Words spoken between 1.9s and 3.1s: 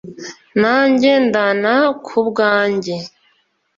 ku bwange